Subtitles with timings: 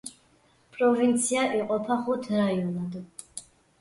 [0.77, 2.99] პროვინცია იყოფა ხუთ რაიონად.